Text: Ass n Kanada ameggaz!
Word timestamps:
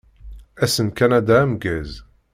Ass 0.63 0.75
n 0.85 0.89
Kanada 0.97 1.35
ameggaz! 1.43 1.91